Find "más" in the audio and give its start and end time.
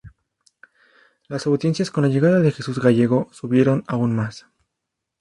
4.15-4.47